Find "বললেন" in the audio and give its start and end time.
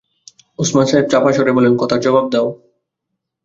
1.53-1.73